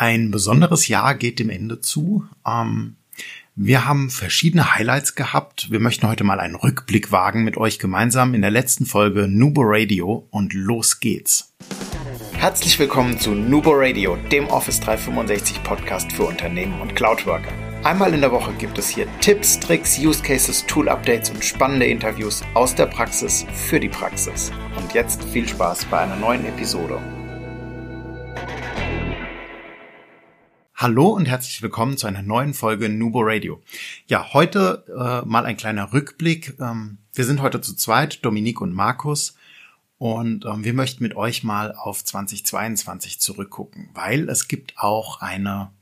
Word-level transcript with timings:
Ein 0.00 0.30
besonderes 0.30 0.86
Jahr 0.86 1.16
geht 1.16 1.40
dem 1.40 1.50
Ende 1.50 1.80
zu. 1.80 2.24
Ähm, 2.46 2.94
wir 3.56 3.84
haben 3.84 4.10
verschiedene 4.10 4.76
Highlights 4.76 5.16
gehabt. 5.16 5.72
Wir 5.72 5.80
möchten 5.80 6.06
heute 6.06 6.22
mal 6.22 6.38
einen 6.38 6.54
Rückblick 6.54 7.10
wagen 7.10 7.42
mit 7.42 7.56
euch 7.56 7.80
gemeinsam 7.80 8.32
in 8.32 8.40
der 8.40 8.52
letzten 8.52 8.86
Folge 8.86 9.26
Nubo 9.26 9.62
Radio 9.64 10.28
und 10.30 10.54
los 10.54 11.00
geht's. 11.00 11.52
Herzlich 12.34 12.78
willkommen 12.78 13.18
zu 13.18 13.32
Nubo 13.32 13.72
Radio, 13.74 14.16
dem 14.30 14.46
Office 14.46 14.78
365 14.78 15.64
Podcast 15.64 16.12
für 16.12 16.26
Unternehmen 16.26 16.80
und 16.80 16.94
Cloudworker. 16.94 17.50
Einmal 17.82 18.14
in 18.14 18.20
der 18.20 18.30
Woche 18.30 18.52
gibt 18.52 18.78
es 18.78 18.88
hier 18.88 19.08
Tipps, 19.20 19.58
Tricks, 19.58 19.98
Use 19.98 20.22
Cases, 20.22 20.64
Tool 20.68 20.88
Updates 20.88 21.30
und 21.30 21.44
spannende 21.44 21.86
Interviews 21.86 22.44
aus 22.54 22.72
der 22.72 22.86
Praxis 22.86 23.44
für 23.52 23.80
die 23.80 23.88
Praxis. 23.88 24.52
Und 24.76 24.94
jetzt 24.94 25.24
viel 25.24 25.48
Spaß 25.48 25.86
bei 25.86 25.98
einer 25.98 26.14
neuen 26.14 26.44
Episode. 26.44 27.17
Hallo 30.80 31.08
und 31.08 31.26
herzlich 31.26 31.60
willkommen 31.60 31.96
zu 31.96 32.06
einer 32.06 32.22
neuen 32.22 32.54
Folge 32.54 32.88
Nubo 32.88 33.18
Radio. 33.22 33.60
Ja, 34.06 34.32
heute 34.32 34.84
äh, 34.86 35.26
mal 35.26 35.44
ein 35.44 35.56
kleiner 35.56 35.92
Rückblick. 35.92 36.54
Ähm, 36.60 36.98
wir 37.12 37.24
sind 37.24 37.42
heute 37.42 37.60
zu 37.60 37.74
zweit, 37.74 38.24
Dominique 38.24 38.60
und 38.60 38.72
Markus. 38.72 39.36
Und 39.98 40.44
ähm, 40.44 40.62
wir 40.62 40.74
möchten 40.74 41.02
mit 41.02 41.16
euch 41.16 41.42
mal 41.42 41.74
auf 41.74 42.04
2022 42.04 43.18
zurückgucken, 43.18 43.90
weil 43.92 44.28
es 44.28 44.46
gibt 44.46 44.74
auch 44.78 45.20
eine, 45.20 45.72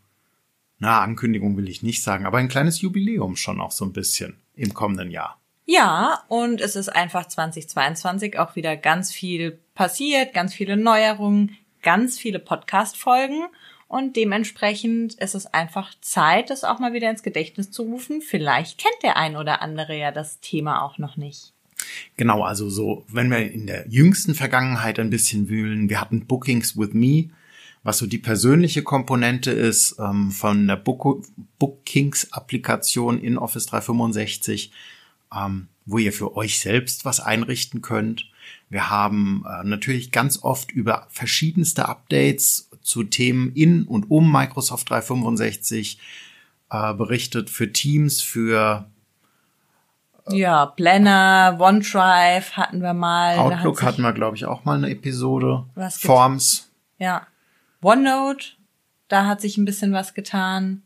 na, 0.79 1.03
Ankündigung 1.03 1.59
will 1.59 1.69
ich 1.69 1.83
nicht 1.83 2.03
sagen, 2.03 2.25
aber 2.25 2.39
ein 2.39 2.49
kleines 2.49 2.81
Jubiläum 2.81 3.37
schon 3.37 3.61
auch 3.61 3.73
so 3.73 3.85
ein 3.85 3.93
bisschen 3.93 4.39
im 4.55 4.73
kommenden 4.73 5.11
Jahr. 5.11 5.39
Ja, 5.67 6.23
und 6.29 6.63
es 6.63 6.75
ist 6.75 6.89
einfach 6.89 7.29
2022 7.29 8.39
auch 8.39 8.57
wieder 8.57 8.79
ganz 8.79 9.13
viel 9.13 9.59
passiert, 9.75 10.33
ganz 10.33 10.55
viele 10.55 10.79
Neuerungen, 10.79 11.55
ganz 11.83 12.19
viele 12.19 12.39
Podcast-Folgen. 12.39 13.45
Und 13.89 14.17
dementsprechend 14.17 15.15
ist 15.15 15.35
es 15.35 15.47
einfach 15.47 15.95
Zeit, 16.01 16.51
das 16.51 16.65
auch 16.65 16.81
mal 16.81 16.93
wieder 16.93 17.09
ins 17.09 17.23
Gedächtnis 17.23 17.71
zu 17.71 17.83
rufen. 17.83 18.21
Vielleicht 18.21 18.79
kennt 18.79 19.03
der 19.03 19.17
ein 19.17 19.37
oder 19.37 19.63
andere 19.63 19.97
ja 19.97 20.11
das 20.11 20.41
Thema 20.41 20.83
auch 20.83 20.99
noch 20.99 21.17
nicht. 21.17 21.53
Genau, 22.17 22.43
also 22.43 22.69
so, 22.69 23.05
wenn 23.09 23.31
wir 23.31 23.51
in 23.51 23.67
der 23.67 23.87
jüngsten 23.89 24.35
Vergangenheit 24.35 24.99
ein 24.99 25.11
bisschen 25.11 25.49
wühlen, 25.49 25.89
wir 25.89 26.01
hatten 26.01 26.27
Bookings 26.27 26.77
with 26.77 26.95
Me, 26.95 27.29
was 27.83 27.99
so 27.99 28.07
die 28.07 28.19
persönliche 28.19 28.83
Komponente 28.83 29.53
ist 29.53 29.97
ähm, 30.01 30.33
von 30.33 30.67
der 30.67 30.77
Book 30.77 31.25
Bookings-Applikation 31.59 33.21
in 33.21 33.39
Office 33.39 33.67
365, 33.67 34.73
ähm, 35.33 35.69
wo 35.85 35.99
ihr 35.99 36.13
für 36.13 36.37
euch 36.37 36.59
selbst 36.59 37.05
was 37.05 37.21
einrichten 37.21 37.83
könnt. 37.83 38.29
Wir 38.69 38.91
haben 38.91 39.45
äh, 39.49 39.63
natürlich 39.65 40.11
ganz 40.11 40.43
oft 40.43 40.73
über 40.73 41.07
verschiedenste 41.11 41.89
Updates 41.89 42.66
zu 42.87 43.05
Themen 43.05 43.53
in 43.53 43.85
und 43.85 44.11
um 44.11 44.31
Microsoft 44.31 44.91
365 44.91 45.99
äh, 46.71 46.95
berichtet, 46.95 47.51
für 47.51 47.73
Teams, 47.73 48.23
für 48.23 48.87
äh, 50.29 50.37
ja, 50.37 50.67
Planner, 50.67 51.57
OneDrive 51.61 52.53
hatten 52.57 52.81
wir 52.81 52.95
mal. 52.95 53.39
Outlook 53.39 53.83
hatten 53.83 54.03
wir, 54.03 54.13
glaube 54.13 54.37
ich, 54.37 54.45
auch 54.45 54.65
mal 54.65 54.77
eine 54.77 54.91
Episode. 54.91 55.65
Was 55.75 55.99
Forms. 55.99 56.71
Ja. 56.99 57.27
OneNote, 57.83 58.47
da 59.09 59.27
hat 59.27 59.41
sich 59.41 59.57
ein 59.57 59.65
bisschen 59.65 59.93
was 59.93 60.15
getan. 60.15 60.83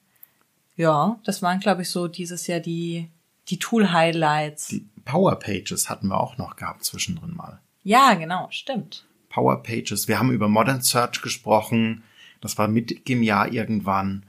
Ja, 0.77 1.19
das 1.25 1.41
waren, 1.41 1.61
glaube 1.61 1.83
ich, 1.83 1.91
so 1.91 2.09
dieses 2.09 2.47
Jahr 2.47 2.61
die, 2.61 3.09
die 3.48 3.59
Tool-Highlights. 3.59 4.69
Die 4.69 4.87
Power 5.05 5.39
Pages 5.39 5.89
hatten 5.89 6.09
wir 6.09 6.21
auch 6.21 6.37
noch 6.37 6.56
gehabt 6.56 6.84
zwischendrin 6.84 7.34
mal. 7.34 7.61
Ja, 7.83 8.15
genau, 8.15 8.48
stimmt. 8.51 9.06
Power 9.31 9.62
Pages. 9.62 10.09
Wir 10.09 10.19
haben 10.19 10.33
über 10.33 10.48
Modern 10.48 10.83
Search 10.83 11.23
gesprochen. 11.23 12.03
Das 12.42 12.59
war 12.59 12.69
mit 12.69 13.09
im 13.09 13.23
Jahr 13.23 13.50
irgendwann. 13.50 14.27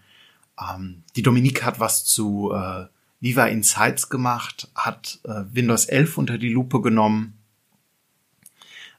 Ähm, 0.57 1.03
die 1.17 1.23
Dominique 1.23 1.63
hat 1.63 1.81
was 1.81 2.05
zu 2.05 2.53
äh, 2.53 2.85
Viva 3.19 3.45
Insights 3.47 4.09
gemacht, 4.09 4.69
hat 4.73 5.19
äh, 5.25 5.43
Windows 5.51 5.85
11 5.85 6.17
unter 6.17 6.37
die 6.37 6.51
Lupe 6.53 6.81
genommen. 6.81 7.33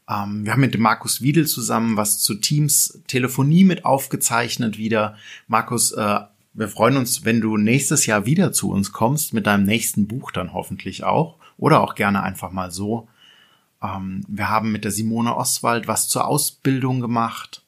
Ähm, 0.08 0.44
wir 0.44 0.52
haben 0.52 0.60
mit 0.60 0.74
dem 0.74 0.82
Markus 0.82 1.22
Wiedel 1.22 1.46
zusammen 1.46 1.96
was 1.96 2.18
zu 2.18 2.34
Teams 2.34 3.00
Telefonie 3.06 3.64
mit 3.64 3.84
aufgezeichnet 3.84 4.78
wieder. 4.78 5.16
Markus, 5.48 5.92
äh, 5.92 6.20
wir 6.54 6.68
freuen 6.68 6.96
uns, 6.96 7.24
wenn 7.24 7.40
du 7.40 7.56
nächstes 7.56 8.06
Jahr 8.06 8.26
wieder 8.26 8.52
zu 8.52 8.70
uns 8.70 8.92
kommst, 8.92 9.34
mit 9.34 9.46
deinem 9.46 9.64
nächsten 9.64 10.06
Buch 10.06 10.30
dann 10.32 10.52
hoffentlich 10.52 11.04
auch. 11.04 11.38
Oder 11.58 11.80
auch 11.80 11.94
gerne 11.94 12.22
einfach 12.22 12.50
mal 12.50 12.70
so. 12.70 13.08
Ähm, 13.82 14.24
wir 14.28 14.48
haben 14.48 14.72
mit 14.72 14.84
der 14.84 14.90
Simone 14.90 15.36
Oswald 15.36 15.88
was 15.88 16.08
zur 16.08 16.26
Ausbildung 16.26 17.00
gemacht. 17.00 17.62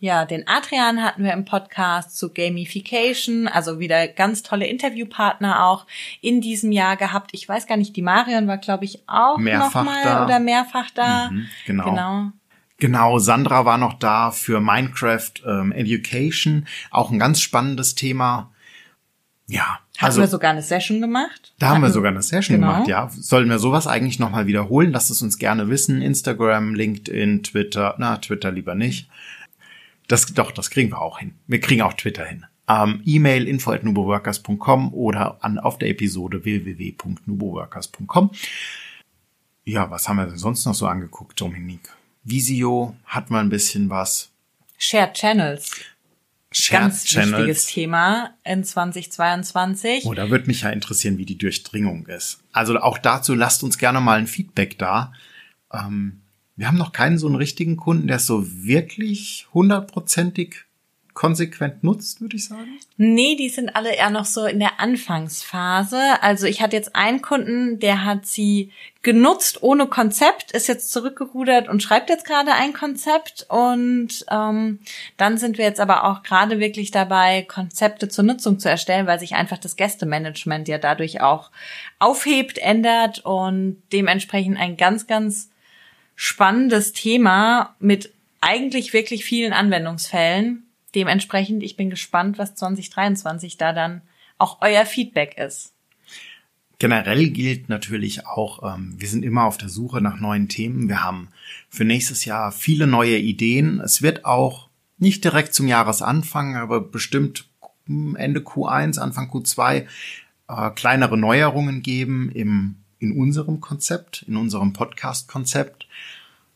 Ja, 0.00 0.24
den 0.26 0.46
Adrian 0.46 1.02
hatten 1.02 1.24
wir 1.24 1.32
im 1.32 1.44
Podcast 1.44 2.16
zu 2.16 2.32
Gamification, 2.32 3.48
also 3.48 3.80
wieder 3.80 4.06
ganz 4.06 4.44
tolle 4.44 4.66
Interviewpartner 4.66 5.64
auch 5.64 5.86
in 6.20 6.40
diesem 6.40 6.70
Jahr 6.70 6.96
gehabt. 6.96 7.30
Ich 7.32 7.48
weiß 7.48 7.66
gar 7.66 7.76
nicht, 7.76 7.96
die 7.96 8.02
Marion 8.02 8.46
war, 8.46 8.58
glaube 8.58 8.84
ich, 8.84 9.02
auch 9.08 9.38
mehrfach 9.38 9.84
noch 9.84 9.92
mal 9.92 10.04
da. 10.04 10.24
oder 10.24 10.38
mehrfach 10.38 10.90
da. 10.94 11.30
Mhm, 11.30 11.46
genau. 11.66 11.84
genau. 11.84 12.32
Genau, 12.80 13.18
Sandra 13.18 13.64
war 13.64 13.76
noch 13.76 13.94
da 13.94 14.30
für 14.30 14.60
Minecraft 14.60 15.32
ähm, 15.44 15.72
Education, 15.72 16.68
auch 16.92 17.10
ein 17.10 17.18
ganz 17.18 17.40
spannendes 17.40 17.96
Thema. 17.96 18.52
Ja. 19.48 19.80
Hatten 19.96 20.04
also, 20.04 20.20
wir 20.20 20.28
sogar 20.28 20.50
eine 20.52 20.62
Session 20.62 21.00
gemacht? 21.00 21.54
Da 21.58 21.70
haben 21.70 21.82
wir 21.82 21.90
sogar 21.90 22.10
eine 22.12 22.22
Session 22.22 22.60
genau. 22.60 22.72
gemacht, 22.72 22.88
ja. 22.88 23.10
Sollen 23.10 23.48
wir 23.48 23.58
sowas 23.58 23.86
eigentlich 23.86 24.18
nochmal 24.18 24.46
wiederholen? 24.46 24.92
Lasst 24.92 25.10
es 25.10 25.22
uns 25.22 25.38
gerne 25.38 25.68
wissen. 25.70 26.02
Instagram, 26.02 26.74
LinkedIn, 26.74 27.42
Twitter. 27.42 27.94
Na, 27.98 28.18
Twitter 28.18 28.52
lieber 28.52 28.74
nicht. 28.74 29.08
Das, 30.06 30.26
doch, 30.26 30.52
das 30.52 30.70
kriegen 30.70 30.90
wir 30.90 31.00
auch 31.00 31.18
hin. 31.18 31.34
Wir 31.46 31.60
kriegen 31.60 31.82
auch 31.82 31.94
Twitter 31.94 32.24
hin. 32.24 32.44
Ähm, 32.68 33.02
E-Mail 33.04 33.48
info 33.48 33.72
at 33.72 33.82
nuboworkers.com 33.82 34.92
oder 34.92 35.42
an, 35.42 35.58
auf 35.58 35.78
der 35.78 35.88
Episode 35.88 36.44
www.nuboworkers.com. 36.44 38.30
Ja, 39.64 39.90
was 39.90 40.08
haben 40.08 40.16
wir 40.16 40.26
denn 40.26 40.36
sonst 40.36 40.66
noch 40.66 40.74
so 40.74 40.86
angeguckt, 40.86 41.40
Dominique? 41.40 41.90
Visio 42.24 42.94
hat 43.06 43.30
mal 43.30 43.40
ein 43.40 43.48
bisschen 43.48 43.88
was. 43.88 44.30
Shared 44.76 45.14
Channels. 45.14 45.70
Shared 46.50 46.82
Ganz 46.82 47.04
Channels. 47.04 47.32
wichtiges 47.32 47.66
Thema 47.66 48.30
in 48.44 48.64
2022. 48.64 50.06
Oh, 50.06 50.14
da 50.14 50.30
würde 50.30 50.46
mich 50.46 50.62
ja 50.62 50.70
interessieren, 50.70 51.18
wie 51.18 51.26
die 51.26 51.36
Durchdringung 51.36 52.06
ist. 52.06 52.40
Also 52.52 52.78
auch 52.78 52.96
dazu 52.98 53.34
lasst 53.34 53.62
uns 53.62 53.76
gerne 53.76 54.00
mal 54.00 54.18
ein 54.18 54.26
Feedback 54.26 54.78
da. 54.78 55.12
Ähm, 55.72 56.22
wir 56.56 56.66
haben 56.66 56.78
noch 56.78 56.92
keinen 56.92 57.18
so 57.18 57.26
einen 57.26 57.36
richtigen 57.36 57.76
Kunden, 57.76 58.06
der 58.06 58.16
es 58.16 58.26
so 58.26 58.44
wirklich 58.64 59.46
hundertprozentig 59.52 60.64
konsequent 61.18 61.82
nutzt, 61.82 62.20
würde 62.20 62.36
ich 62.36 62.46
sagen? 62.46 62.78
Nee, 62.96 63.34
die 63.34 63.48
sind 63.48 63.74
alle 63.74 63.92
eher 63.92 64.08
noch 64.08 64.24
so 64.24 64.46
in 64.46 64.60
der 64.60 64.78
Anfangsphase. 64.78 65.98
Also 66.22 66.46
ich 66.46 66.62
hatte 66.62 66.76
jetzt 66.76 66.94
einen 66.94 67.22
Kunden, 67.22 67.80
der 67.80 68.04
hat 68.04 68.24
sie 68.24 68.70
genutzt 69.02 69.60
ohne 69.64 69.88
Konzept, 69.88 70.52
ist 70.52 70.68
jetzt 70.68 70.92
zurückgerudert 70.92 71.68
und 71.68 71.82
schreibt 71.82 72.08
jetzt 72.08 72.24
gerade 72.24 72.52
ein 72.52 72.72
Konzept. 72.72 73.46
Und 73.48 74.26
ähm, 74.30 74.78
dann 75.16 75.38
sind 75.38 75.58
wir 75.58 75.64
jetzt 75.64 75.80
aber 75.80 76.04
auch 76.04 76.22
gerade 76.22 76.60
wirklich 76.60 76.92
dabei, 76.92 77.42
Konzepte 77.42 78.08
zur 78.08 78.22
Nutzung 78.22 78.60
zu 78.60 78.70
erstellen, 78.70 79.08
weil 79.08 79.18
sich 79.18 79.34
einfach 79.34 79.58
das 79.58 79.74
Gästemanagement 79.74 80.68
ja 80.68 80.78
dadurch 80.78 81.20
auch 81.20 81.50
aufhebt, 81.98 82.58
ändert 82.58 83.24
und 83.24 83.82
dementsprechend 83.92 84.56
ein 84.56 84.76
ganz, 84.76 85.08
ganz 85.08 85.50
spannendes 86.14 86.92
Thema 86.92 87.74
mit 87.80 88.12
eigentlich 88.40 88.92
wirklich 88.92 89.24
vielen 89.24 89.52
Anwendungsfällen 89.52 90.67
dementsprechend, 90.94 91.62
ich 91.62 91.76
bin 91.76 91.90
gespannt, 91.90 92.38
was 92.38 92.54
2023 92.54 93.56
da 93.56 93.72
dann 93.72 94.02
auch 94.38 94.58
euer 94.60 94.86
Feedback 94.86 95.36
ist. 95.36 95.74
Generell 96.78 97.30
gilt 97.30 97.68
natürlich 97.68 98.26
auch, 98.26 98.74
ähm, 98.74 98.94
wir 98.98 99.08
sind 99.08 99.24
immer 99.24 99.44
auf 99.44 99.58
der 99.58 99.68
Suche 99.68 100.00
nach 100.00 100.20
neuen 100.20 100.48
Themen. 100.48 100.88
Wir 100.88 101.02
haben 101.02 101.28
für 101.68 101.84
nächstes 101.84 102.24
Jahr 102.24 102.52
viele 102.52 102.86
neue 102.86 103.18
Ideen. 103.18 103.80
Es 103.80 104.00
wird 104.00 104.24
auch 104.24 104.68
nicht 104.96 105.24
direkt 105.24 105.54
zum 105.54 105.66
Jahresanfang, 105.66 106.56
aber 106.56 106.80
bestimmt 106.80 107.48
Ende 107.86 108.40
Q1, 108.40 108.98
Anfang 108.98 109.28
Q2 109.28 109.86
äh, 110.48 110.70
kleinere 110.70 111.18
Neuerungen 111.18 111.82
geben 111.82 112.30
im, 112.32 112.76
in 113.00 113.12
unserem 113.12 113.60
Konzept, 113.60 114.24
in 114.28 114.36
unserem 114.36 114.72
Podcast-Konzept. 114.72 115.88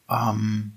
Ähm, 0.08 0.73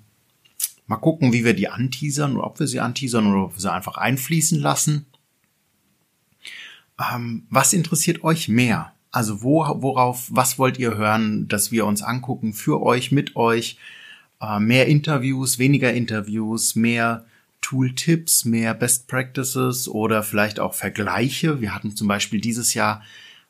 Mal 0.88 0.98
gucken, 0.98 1.34
wie 1.34 1.44
wir 1.44 1.54
die 1.54 1.68
anteasern 1.68 2.36
oder 2.36 2.48
ob 2.48 2.60
wir 2.60 2.68
sie 2.68 2.80
anteasern 2.80 3.28
oder 3.28 3.46
ob 3.46 3.56
wir 3.56 3.62
sie 3.62 3.72
einfach 3.72 3.98
einfließen 3.98 4.60
lassen. 4.60 5.08
Ähm, 7.00 7.48
was 7.50 7.74
interessiert 7.74 8.24
euch 8.24 8.48
mehr? 8.48 8.94
Also 9.12 9.42
wo, 9.42 9.66
worauf, 9.82 10.28
was 10.30 10.60
wollt 10.60 10.78
ihr 10.78 10.96
hören, 10.98 11.48
dass 11.48 11.72
wir 11.72 11.86
uns 11.86 12.02
angucken 12.02 12.54
für 12.54 12.82
euch, 12.82 13.12
mit 13.12 13.36
euch? 13.36 13.78
Äh, 14.42 14.60
mehr 14.60 14.88
Interviews, 14.88 15.58
weniger 15.58 15.94
Interviews, 15.94 16.76
mehr 16.76 17.26
Tooltips, 17.62 18.46
mehr 18.46 18.74
Best 18.76 19.08
Practices 19.08 19.88
oder 19.88 20.22
vielleicht 20.22 20.60
auch 20.60 20.74
Vergleiche. 20.74 21.62
Wir 21.62 21.74
hatten 21.74 21.96
zum 21.96 22.08
Beispiel 22.08 22.40
dieses 22.40 22.74
Jahr 22.76 23.02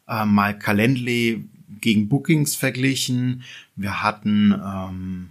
äh, 0.08 0.24
mal 0.26 0.58
Calendly 0.58 1.50
gegen 1.82 2.08
Bookings 2.08 2.56
verglichen. 2.56 3.44
Wir 3.76 4.02
hatten 4.02 4.54
ähm, 4.54 5.30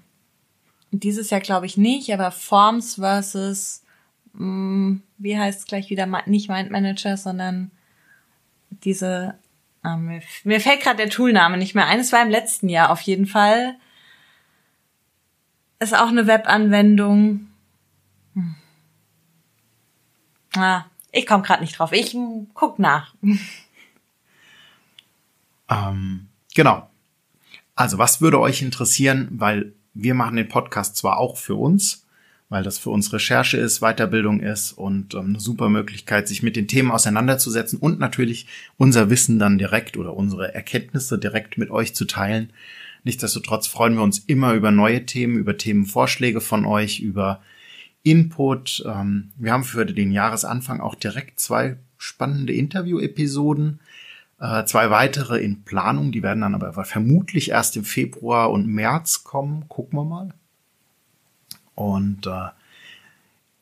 dieses 1.00 1.30
Jahr 1.30 1.40
glaube 1.40 1.66
ich 1.66 1.76
nicht, 1.76 2.12
aber 2.12 2.30
Forms 2.30 2.96
versus 2.96 3.82
mh, 4.34 4.44
mm, 4.44 5.02
wie 5.18 5.38
heißt 5.38 5.60
es 5.60 5.66
gleich 5.66 5.90
wieder, 5.90 6.06
nicht 6.26 6.48
Mind 6.48 6.70
Manager, 6.70 7.16
sondern 7.16 7.70
diese, 8.70 9.38
ah, 9.82 9.96
mir, 9.96 10.22
mir 10.44 10.60
fällt 10.60 10.82
gerade 10.82 10.98
der 10.98 11.10
Toolname 11.10 11.56
nicht 11.56 11.74
mehr 11.74 11.86
ein, 11.86 12.00
es 12.00 12.12
war 12.12 12.22
im 12.22 12.30
letzten 12.30 12.68
Jahr 12.68 12.90
auf 12.90 13.00
jeden 13.00 13.26
Fall. 13.26 13.76
Ist 15.78 15.94
auch 15.94 16.08
eine 16.08 16.26
Webanwendung. 16.26 17.48
Hm. 18.34 18.54
Ah, 20.56 20.84
ich 21.10 21.26
komme 21.26 21.42
gerade 21.42 21.62
nicht 21.62 21.78
drauf. 21.78 21.92
Ich 21.92 22.16
guck 22.54 22.78
nach. 22.78 23.14
Ähm, 25.68 26.28
genau. 26.54 26.88
Also, 27.74 27.98
was 27.98 28.20
würde 28.20 28.40
euch 28.40 28.62
interessieren? 28.62 29.28
Weil 29.32 29.74
wir 29.94 30.14
machen 30.14 30.36
den 30.36 30.48
Podcast 30.48 30.96
zwar 30.96 31.18
auch 31.18 31.36
für 31.36 31.54
uns, 31.54 32.06
weil 32.48 32.62
das 32.62 32.78
für 32.78 32.90
uns 32.90 33.12
Recherche 33.12 33.56
ist, 33.56 33.80
Weiterbildung 33.80 34.40
ist 34.40 34.72
und 34.72 35.14
ähm, 35.14 35.30
eine 35.30 35.40
super 35.40 35.68
Möglichkeit, 35.68 36.28
sich 36.28 36.42
mit 36.42 36.56
den 36.56 36.68
Themen 36.68 36.90
auseinanderzusetzen 36.90 37.78
und 37.78 37.98
natürlich 37.98 38.46
unser 38.76 39.10
Wissen 39.10 39.38
dann 39.38 39.58
direkt 39.58 39.96
oder 39.96 40.14
unsere 40.14 40.54
Erkenntnisse 40.54 41.18
direkt 41.18 41.58
mit 41.58 41.70
euch 41.70 41.94
zu 41.94 42.04
teilen. 42.04 42.50
Nichtsdestotrotz 43.04 43.66
freuen 43.66 43.94
wir 43.94 44.02
uns 44.02 44.18
immer 44.18 44.54
über 44.54 44.70
neue 44.70 45.06
Themen, 45.06 45.36
über 45.36 45.56
Themenvorschläge 45.56 46.40
von 46.40 46.64
euch, 46.64 47.00
über 47.00 47.42
Input. 48.02 48.84
Ähm, 48.86 49.32
wir 49.36 49.52
haben 49.52 49.64
für 49.64 49.86
den 49.86 50.12
Jahresanfang 50.12 50.80
auch 50.80 50.94
direkt 50.94 51.40
zwei 51.40 51.76
spannende 51.96 52.52
Interview-Episoden 52.52 53.80
äh, 54.40 54.64
zwei 54.64 54.90
weitere 54.90 55.38
in 55.38 55.64
Planung, 55.64 56.12
die 56.12 56.22
werden 56.22 56.40
dann 56.40 56.54
aber 56.54 56.84
vermutlich 56.84 57.50
erst 57.50 57.76
im 57.76 57.84
Februar 57.84 58.50
und 58.50 58.66
März 58.66 59.24
kommen. 59.24 59.68
Gucken 59.68 59.98
wir 59.98 60.04
mal. 60.04 60.28
Und 61.74 62.26
äh, 62.26 62.48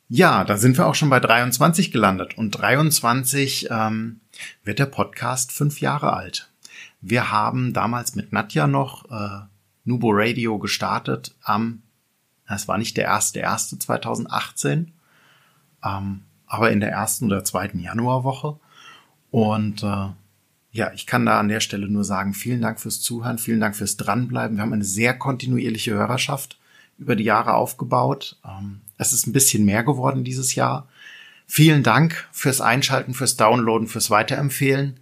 ja, 0.09 0.45
da 0.45 0.59
sind 0.59 0.77
wir 0.77 0.87
auch 0.87 0.95
schon 0.95 1.11
bei 1.11 1.21
23 1.21 1.91
gelandet. 1.91 2.37
Und 2.37 2.51
23 2.51 3.69
ähm, 3.71 4.21
wird 4.65 4.79
der 4.79 4.87
Podcast 4.87 5.53
fünf 5.53 5.81
Jahre 5.81 6.13
alt. 6.13 6.51
Wir 7.01 7.31
haben 7.31 7.73
damals 7.73 8.15
mit 8.15 8.33
Nadja 8.33 8.67
noch 8.67 9.11
äh, 9.11 9.47
Nubo 9.85 10.11
Radio 10.13 10.59
gestartet 10.59 11.35
am, 11.43 11.83
es 12.47 12.69
war 12.69 12.79
nicht 12.79 12.97
der 12.97 13.05
erste, 13.05 13.41
erste 13.41 13.79
2018, 13.79 14.93
ähm, 15.85 16.23
aber 16.47 16.71
in 16.71 16.81
der 16.81 16.91
ersten 16.91 17.27
oder 17.27 17.45
zweiten 17.45 17.81
Januarwoche. 17.81 18.59
Und 19.31 19.83
äh, 19.83 20.09
ja, 20.73 20.91
ich 20.95 21.07
kann 21.07 21.27
da 21.27 21.39
an 21.39 21.49
der 21.49 21.61
Stelle 21.61 21.87
nur 21.87 22.03
sagen, 22.03 22.33
vielen 22.33 22.63
Dank 22.63 22.81
fürs 22.81 23.03
Zuhören, 23.03 23.37
vielen 23.37 23.61
Dank 23.61 23.77
fürs 23.77 23.99
Dranbleiben. 23.99 24.57
Wir 24.57 24.63
haben 24.63 24.73
eine 24.73 24.85
sehr 24.85 25.13
kontinuierliche 25.17 25.93
Hörerschaft 25.93 26.59
über 26.99 27.15
die 27.15 27.25
Jahre 27.25 27.55
aufgebaut. 27.55 28.39
Ähm, 28.45 28.81
es 28.97 29.13
ist 29.13 29.27
ein 29.27 29.35
bisschen 29.35 29.67
mehr 29.67 29.85
geworden 29.85 30.25
dieses 30.25 30.55
Jahr. 30.55 30.89
Vielen 31.47 31.83
Dank 31.83 32.27
fürs 32.33 32.63
Einschalten, 32.63 33.13
fürs 33.13 33.37
Downloaden, 33.37 33.87
fürs 33.87 34.09
Weiterempfehlen. 34.09 34.99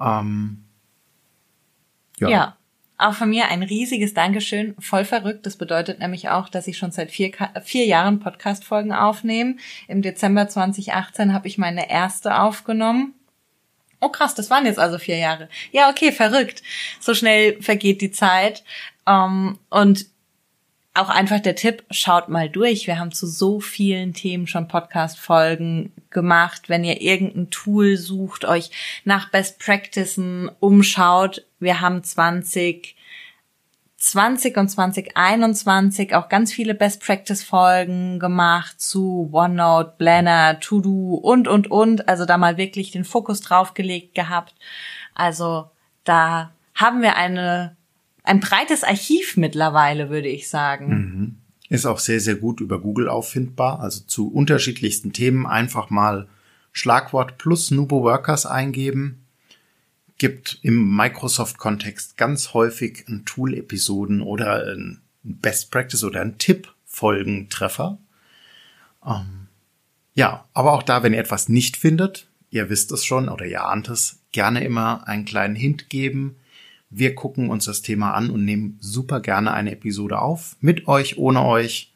Ähm, 0.00 0.64
ja. 2.18 2.28
ja. 2.28 2.56
Auch 2.96 3.14
von 3.14 3.30
mir 3.30 3.48
ein 3.48 3.62
riesiges 3.62 4.14
Dankeschön. 4.14 4.74
Voll 4.78 5.04
verrückt. 5.04 5.44
Das 5.44 5.56
bedeutet 5.56 6.00
nämlich 6.00 6.28
auch, 6.30 6.48
dass 6.48 6.66
ich 6.66 6.78
schon 6.78 6.90
seit 6.90 7.10
vier, 7.10 7.32
vier 7.64 7.86
Jahren 7.86 8.20
Podcast-Folgen 8.20 8.92
aufnehme. 8.92 9.56
Im 9.88 10.02
Dezember 10.02 10.48
2018 10.48 11.32
habe 11.32 11.48
ich 11.48 11.58
meine 11.58 11.90
erste 11.90 12.40
aufgenommen. 12.40 13.14
Oh 14.00 14.08
krass, 14.08 14.34
das 14.34 14.50
waren 14.50 14.66
jetzt 14.66 14.78
also 14.78 14.98
vier 14.98 15.18
Jahre. 15.18 15.48
Ja, 15.72 15.90
okay, 15.90 16.12
verrückt. 16.12 16.62
So 17.00 17.14
schnell 17.14 17.60
vergeht 17.62 18.00
die 18.00 18.10
Zeit. 18.10 18.64
Ähm, 19.06 19.58
und 19.68 20.06
auch 20.92 21.08
einfach 21.08 21.40
der 21.40 21.54
Tipp, 21.54 21.84
schaut 21.90 22.28
mal 22.28 22.48
durch. 22.48 22.86
Wir 22.86 22.98
haben 22.98 23.12
zu 23.12 23.26
so 23.26 23.60
vielen 23.60 24.12
Themen 24.12 24.46
schon 24.46 24.68
Podcast-Folgen 24.68 25.92
gemacht. 26.10 26.68
Wenn 26.68 26.82
ihr 26.82 27.00
irgendein 27.00 27.50
Tool 27.50 27.96
sucht, 27.96 28.44
euch 28.44 28.70
nach 29.04 29.30
Best 29.30 29.60
Practices 29.60 30.50
umschaut, 30.58 31.44
wir 31.60 31.80
haben 31.80 32.02
20 32.02 32.96
20 34.00 34.56
und 34.56 34.68
2021 34.68 36.14
auch 36.14 36.30
ganz 36.30 36.52
viele 36.52 36.74
Best 36.74 37.02
Practice 37.02 37.42
Folgen 37.42 38.18
gemacht 38.18 38.80
zu 38.80 39.28
OneNote, 39.30 39.92
Planner, 39.98 40.58
To 40.58 40.80
Do 40.80 41.14
und, 41.14 41.46
und, 41.46 41.70
und. 41.70 42.08
Also 42.08 42.24
da 42.24 42.38
mal 42.38 42.56
wirklich 42.56 42.90
den 42.90 43.04
Fokus 43.04 43.42
drauf 43.42 43.74
gelegt 43.74 44.14
gehabt. 44.14 44.54
Also 45.14 45.70
da 46.04 46.50
haben 46.74 47.02
wir 47.02 47.16
eine, 47.16 47.76
ein 48.24 48.40
breites 48.40 48.84
Archiv 48.84 49.36
mittlerweile, 49.36 50.08
würde 50.08 50.28
ich 50.28 50.48
sagen. 50.48 50.88
Mhm. 50.88 51.36
Ist 51.68 51.84
auch 51.84 51.98
sehr, 51.98 52.20
sehr 52.20 52.36
gut 52.36 52.60
über 52.60 52.80
Google 52.80 53.10
auffindbar. 53.10 53.80
Also 53.80 54.04
zu 54.06 54.32
unterschiedlichsten 54.32 55.12
Themen 55.12 55.46
einfach 55.46 55.90
mal 55.90 56.26
Schlagwort 56.72 57.36
plus 57.36 57.70
Nubo 57.70 58.02
Workers 58.02 58.46
eingeben 58.46 59.26
gibt 60.20 60.58
im 60.60 60.94
Microsoft-Kontext 60.94 62.18
ganz 62.18 62.52
häufig 62.52 63.08
ein 63.08 63.24
Tool-Episoden 63.24 64.20
oder 64.20 64.66
ein 64.66 65.00
Best 65.22 65.70
Practice 65.70 66.04
oder 66.04 66.20
ein 66.20 66.36
Tipp-Folgentreffer. 66.36 67.98
Ähm, 69.04 69.48
ja, 70.12 70.44
aber 70.52 70.72
auch 70.74 70.82
da, 70.82 71.02
wenn 71.02 71.14
ihr 71.14 71.20
etwas 71.20 71.48
nicht 71.48 71.78
findet, 71.78 72.28
ihr 72.50 72.68
wisst 72.68 72.92
es 72.92 73.02
schon 73.02 73.30
oder 73.30 73.46
ihr 73.46 73.64
ahnt 73.64 73.88
es, 73.88 74.20
gerne 74.30 74.62
immer 74.62 75.08
einen 75.08 75.24
kleinen 75.24 75.56
Hint 75.56 75.88
geben. 75.88 76.36
Wir 76.90 77.14
gucken 77.14 77.48
uns 77.48 77.64
das 77.64 77.80
Thema 77.80 78.12
an 78.12 78.28
und 78.28 78.44
nehmen 78.44 78.76
super 78.78 79.20
gerne 79.20 79.54
eine 79.54 79.72
Episode 79.72 80.18
auf. 80.18 80.56
Mit 80.60 80.86
euch, 80.86 81.16
ohne 81.16 81.46
euch, 81.46 81.94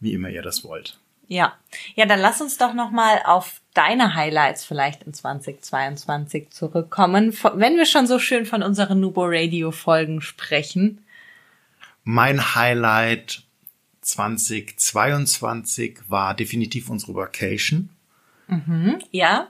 wie 0.00 0.14
immer 0.14 0.30
ihr 0.30 0.42
das 0.42 0.64
wollt. 0.64 0.98
Ja, 1.28 1.54
ja, 1.96 2.06
dann 2.06 2.20
lass 2.20 2.40
uns 2.40 2.56
doch 2.56 2.72
noch 2.72 2.90
mal 2.90 3.20
auf 3.24 3.60
deine 3.74 4.14
Highlights 4.14 4.64
vielleicht 4.64 5.02
in 5.02 5.12
2022 5.12 6.50
zurückkommen, 6.50 7.36
wenn 7.54 7.76
wir 7.76 7.86
schon 7.86 8.06
so 8.06 8.18
schön 8.18 8.46
von 8.46 8.62
unseren 8.62 9.00
Nubo 9.00 9.24
Radio 9.26 9.72
Folgen 9.72 10.20
sprechen. 10.20 11.04
Mein 12.04 12.54
Highlight 12.54 13.42
2022 14.02 15.98
war 16.08 16.34
definitiv 16.34 16.88
unsere 16.88 17.16
Vacation. 17.16 17.90
Mhm, 18.46 19.00
ja. 19.10 19.48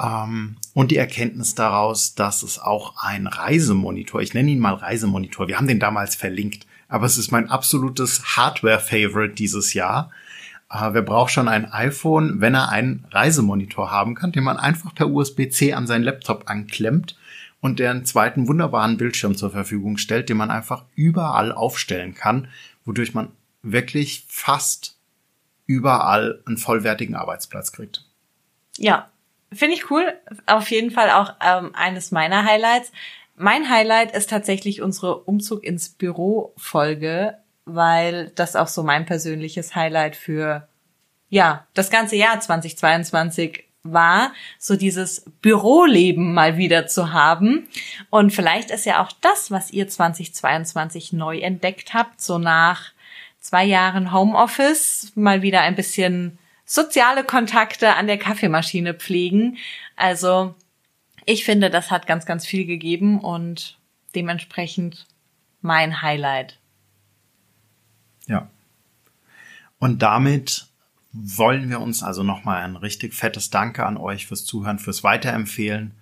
Ähm, 0.00 0.56
und 0.74 0.90
die 0.90 0.96
Erkenntnis 0.96 1.54
daraus, 1.54 2.16
dass 2.16 2.42
es 2.42 2.58
auch 2.58 2.96
ein 2.96 3.28
Reisemonitor, 3.28 4.20
ich 4.20 4.34
nenne 4.34 4.50
ihn 4.50 4.58
mal 4.58 4.74
Reisemonitor, 4.74 5.46
wir 5.46 5.56
haben 5.56 5.68
den 5.68 5.78
damals 5.78 6.16
verlinkt, 6.16 6.66
aber 6.88 7.06
es 7.06 7.16
ist 7.16 7.30
mein 7.30 7.48
absolutes 7.48 8.36
Hardware-Favorite 8.36 9.34
dieses 9.34 9.72
Jahr 9.72 10.10
äh, 10.72 10.94
wer 10.94 11.02
braucht 11.02 11.32
schon 11.32 11.48
ein 11.48 11.70
iPhone, 11.70 12.40
wenn 12.40 12.54
er 12.54 12.70
einen 12.70 13.04
Reisemonitor 13.10 13.90
haben 13.90 14.14
kann, 14.14 14.32
den 14.32 14.44
man 14.44 14.56
einfach 14.56 14.94
per 14.94 15.10
USB-C 15.10 15.74
an 15.74 15.86
seinen 15.86 16.04
Laptop 16.04 16.48
anklemmt 16.48 17.16
und 17.60 17.78
der 17.78 17.90
einen 17.90 18.04
zweiten 18.04 18.48
wunderbaren 18.48 18.96
Bildschirm 18.96 19.36
zur 19.36 19.50
Verfügung 19.50 19.98
stellt, 19.98 20.28
den 20.28 20.36
man 20.36 20.50
einfach 20.50 20.84
überall 20.94 21.52
aufstellen 21.52 22.14
kann, 22.14 22.48
wodurch 22.84 23.14
man 23.14 23.30
wirklich 23.62 24.24
fast 24.28 24.96
überall 25.66 26.42
einen 26.46 26.56
vollwertigen 26.56 27.14
Arbeitsplatz 27.14 27.72
kriegt. 27.72 28.04
Ja, 28.78 29.10
finde 29.52 29.74
ich 29.74 29.90
cool. 29.90 30.12
Auf 30.46 30.70
jeden 30.70 30.90
Fall 30.90 31.10
auch 31.10 31.34
ähm, 31.40 31.70
eines 31.74 32.10
meiner 32.10 32.44
Highlights. 32.44 32.90
Mein 33.36 33.70
Highlight 33.70 34.14
ist 34.16 34.30
tatsächlich 34.30 34.82
unsere 34.82 35.18
Umzug 35.18 35.62
ins 35.62 35.90
Büro 35.90 36.52
Folge 36.56 37.36
weil 37.64 38.30
das 38.30 38.56
auch 38.56 38.68
so 38.68 38.82
mein 38.82 39.06
persönliches 39.06 39.74
Highlight 39.74 40.16
für 40.16 40.68
ja, 41.32 41.66
das 41.72 41.88
ganze 41.88 42.14
Jahr 42.14 42.38
2022 42.38 43.64
war, 43.84 44.34
so 44.58 44.76
dieses 44.76 45.24
Büroleben 45.40 46.34
mal 46.34 46.58
wieder 46.58 46.86
zu 46.86 47.14
haben. 47.14 47.66
Und 48.10 48.34
vielleicht 48.34 48.70
ist 48.70 48.84
ja 48.84 49.02
auch 49.02 49.12
das, 49.22 49.50
was 49.50 49.70
ihr 49.70 49.88
2022 49.88 51.14
neu 51.14 51.38
entdeckt 51.38 51.94
habt, 51.94 52.20
so 52.20 52.36
nach 52.36 52.92
zwei 53.40 53.64
Jahren 53.64 54.12
Homeoffice, 54.12 55.12
mal 55.14 55.40
wieder 55.40 55.62
ein 55.62 55.74
bisschen 55.74 56.38
soziale 56.66 57.24
Kontakte 57.24 57.94
an 57.94 58.08
der 58.08 58.18
Kaffeemaschine 58.18 58.92
pflegen. 58.92 59.56
Also 59.96 60.54
ich 61.24 61.46
finde, 61.46 61.70
das 61.70 61.90
hat 61.90 62.06
ganz, 62.06 62.26
ganz 62.26 62.44
viel 62.44 62.66
gegeben 62.66 63.18
und 63.18 63.78
dementsprechend 64.14 65.06
mein 65.62 66.02
Highlight. 66.02 66.58
Ja. 68.26 68.50
Und 69.78 70.02
damit 70.02 70.66
wollen 71.12 71.68
wir 71.68 71.80
uns 71.80 72.02
also 72.02 72.22
nochmal 72.22 72.62
ein 72.62 72.76
richtig 72.76 73.14
fettes 73.14 73.50
Danke 73.50 73.84
an 73.84 73.96
euch 73.96 74.26
fürs 74.26 74.44
Zuhören, 74.44 74.78
fürs 74.78 75.04
Weiterempfehlen. 75.04 75.92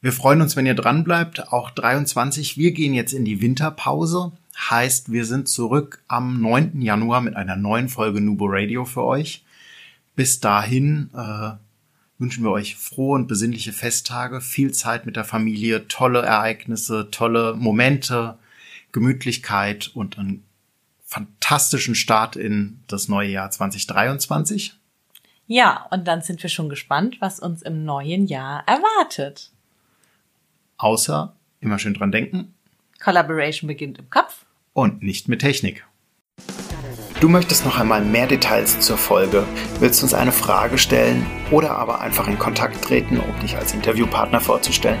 Wir 0.00 0.12
freuen 0.12 0.40
uns, 0.40 0.56
wenn 0.56 0.66
ihr 0.66 0.74
dran 0.74 1.04
bleibt. 1.04 1.52
Auch 1.52 1.70
23. 1.70 2.56
Wir 2.56 2.72
gehen 2.72 2.94
jetzt 2.94 3.12
in 3.12 3.24
die 3.24 3.40
Winterpause. 3.40 4.32
Heißt, 4.70 5.12
wir 5.12 5.24
sind 5.24 5.48
zurück 5.48 6.02
am 6.08 6.40
9. 6.40 6.80
Januar 6.80 7.20
mit 7.20 7.36
einer 7.36 7.56
neuen 7.56 7.88
Folge 7.88 8.20
Nubo 8.20 8.46
Radio 8.48 8.84
für 8.84 9.04
euch. 9.04 9.44
Bis 10.16 10.40
dahin 10.40 11.10
äh, 11.14 11.50
wünschen 12.18 12.44
wir 12.44 12.50
euch 12.50 12.76
frohe 12.76 13.14
und 13.14 13.26
besinnliche 13.26 13.72
Festtage, 13.72 14.40
viel 14.40 14.72
Zeit 14.72 15.06
mit 15.06 15.16
der 15.16 15.24
Familie, 15.24 15.88
tolle 15.88 16.22
Ereignisse, 16.22 17.08
tolle 17.10 17.54
Momente, 17.54 18.38
Gemütlichkeit 18.92 19.90
und 19.94 20.18
ein 20.18 20.42
fantastischen 21.10 21.96
Start 21.96 22.36
in 22.36 22.78
das 22.86 23.08
neue 23.08 23.30
Jahr 23.30 23.50
2023. 23.50 24.74
Ja, 25.48 25.88
und 25.90 26.06
dann 26.06 26.22
sind 26.22 26.40
wir 26.40 26.48
schon 26.48 26.68
gespannt, 26.68 27.16
was 27.18 27.40
uns 27.40 27.62
im 27.62 27.84
neuen 27.84 28.28
Jahr 28.28 28.62
erwartet. 28.68 29.50
Außer 30.76 31.34
immer 31.60 31.80
schön 31.80 31.94
dran 31.94 32.12
denken. 32.12 32.54
Collaboration 33.02 33.66
beginnt 33.66 33.98
im 33.98 34.08
Kopf. 34.08 34.44
Und 34.72 35.02
nicht 35.02 35.26
mit 35.26 35.40
Technik. 35.40 35.84
Du 37.18 37.28
möchtest 37.28 37.64
noch 37.64 37.76
einmal 37.76 38.02
mehr 38.02 38.28
Details 38.28 38.78
zur 38.78 38.96
Folge, 38.96 39.44
willst 39.80 40.04
uns 40.04 40.14
eine 40.14 40.32
Frage 40.32 40.78
stellen 40.78 41.26
oder 41.50 41.72
aber 41.72 42.00
einfach 42.00 42.28
in 42.28 42.38
Kontakt 42.38 42.82
treten, 42.82 43.18
um 43.18 43.40
dich 43.40 43.56
als 43.56 43.74
Interviewpartner 43.74 44.40
vorzustellen? 44.40 45.00